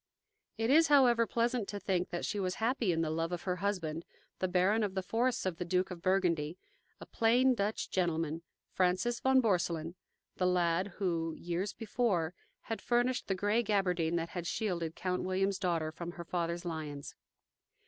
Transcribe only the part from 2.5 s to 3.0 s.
happy